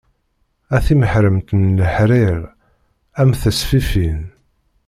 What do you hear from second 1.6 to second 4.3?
leḥrir, a m tesfifin.